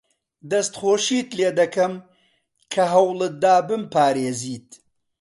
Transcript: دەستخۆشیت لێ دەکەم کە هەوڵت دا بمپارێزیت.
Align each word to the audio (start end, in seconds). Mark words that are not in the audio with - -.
دەستخۆشیت 0.51 1.29
لێ 1.37 1.49
دەکەم 1.59 1.93
کە 2.73 2.83
هەوڵت 2.93 3.33
دا 3.43 3.55
بمپارێزیت. 3.67 4.69